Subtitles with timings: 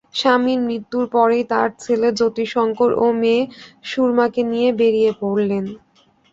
[0.15, 3.43] স্বামীর মৃত্যুর পরেই তাঁর ছেলে যতিশংকর ও মেয়ে
[3.89, 5.65] সুরমাকে নিয়ে বেরিয়ে পড়লেন।